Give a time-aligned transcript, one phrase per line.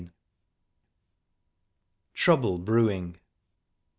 [2.15, 3.19] TROUBLE BREWING.